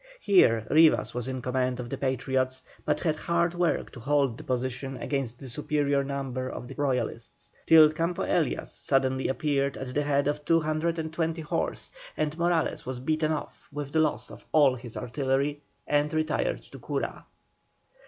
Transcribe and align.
Here 0.19 0.65
Rivas 0.71 1.13
was 1.13 1.27
in 1.27 1.43
command 1.43 1.79
of 1.79 1.87
the 1.87 1.95
Patriots, 1.97 2.63
but 2.85 3.01
had 3.01 3.15
hard 3.17 3.53
work 3.53 3.91
to 3.91 3.99
hold 3.99 4.35
the 4.35 4.43
position 4.43 4.97
against 4.97 5.39
the 5.39 5.47
superior 5.47 6.03
numbers 6.03 6.53
of 6.55 6.67
the 6.67 6.73
Royalists, 6.73 7.51
till 7.67 7.91
Campo 7.91 8.23
Elias 8.23 8.71
suddenly 8.73 9.27
appeared 9.27 9.77
at 9.77 9.93
the 9.93 10.01
head 10.01 10.27
of 10.27 10.43
220 10.43 11.41
horse, 11.43 11.91
and 12.17 12.35
Morales 12.39 12.83
was 12.83 12.99
beaten 12.99 13.31
off 13.31 13.69
with 13.71 13.91
the 13.91 13.99
loss 13.99 14.31
of 14.31 14.43
all 14.51 14.73
his 14.73 14.97
artillery, 14.97 15.61
and 15.85 16.11
retired 16.15 16.63
to 16.63 16.79
Cura. 16.79 17.27